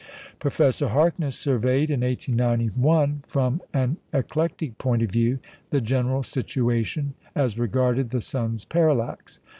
Professor 0.39 0.87
Harkness 0.87 1.37
surveyed 1.37 1.91
in 1.91 2.01
1891, 2.01 3.21
from 3.27 3.61
an 3.71 3.97
eclectic 4.11 4.79
point 4.79 5.03
of 5.03 5.11
view, 5.11 5.37
the 5.69 5.79
general 5.79 6.23
situation 6.23 7.13
as 7.35 7.59
regarded 7.59 8.09
the 8.09 8.19
sun's 8.19 8.65
parallax. 8.65 9.37